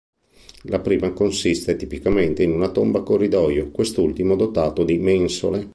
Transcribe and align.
La 0.63 0.79
prima 0.79 1.11
consiste 1.13 1.75
tipicamente 1.75 2.41
in 2.41 2.49
una 2.53 2.69
tomba 2.71 3.01
a 3.01 3.03
corridoio, 3.03 3.69
quest'ultimo 3.69 4.35
dotato 4.35 4.83
di 4.83 4.97
mensole. 4.97 5.69